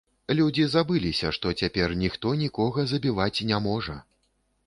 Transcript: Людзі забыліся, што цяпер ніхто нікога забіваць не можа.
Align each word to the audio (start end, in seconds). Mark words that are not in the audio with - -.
Людзі 0.37 0.63
забыліся, 0.75 1.27
што 1.37 1.51
цяпер 1.65 1.93
ніхто 2.03 2.33
нікога 2.43 2.85
забіваць 2.95 3.43
не 3.51 3.57
можа. 3.67 3.99